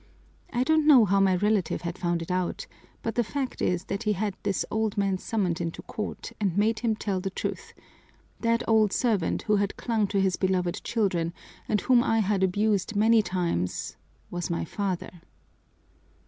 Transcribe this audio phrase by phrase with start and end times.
[0.51, 2.65] I don't know how my relative had found it out,
[3.03, 6.79] but the fact is that he had this old man summoned into court and made
[6.79, 7.71] him tell the truth:
[8.39, 11.33] that old servant, who had clung to his beloved children,
[11.69, 13.95] and whom I had abused many times,
[14.31, 15.21] was my father!